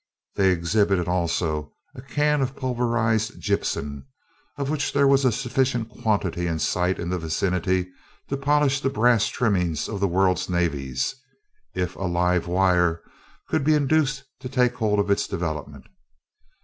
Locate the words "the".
7.11-7.19, 8.81-8.89, 9.99-10.07